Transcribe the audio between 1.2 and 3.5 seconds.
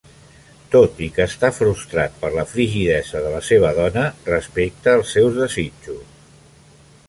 està frustrat per la frigidesa de la